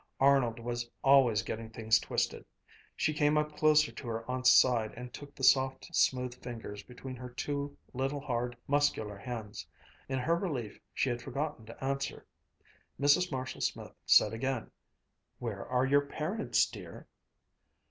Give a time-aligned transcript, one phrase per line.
[0.19, 2.43] Arnold was always getting things twisted.
[2.95, 7.15] She came up closer to her aunt's side and took the soft, smooth fingers between
[7.17, 9.67] her two little hard, muscular hands.
[10.09, 12.25] In her relief, she had forgotten to answer.
[12.99, 13.31] Mrs.
[13.31, 14.71] Marshall Smith said again,
[15.37, 17.05] "Where are your parents, dear?"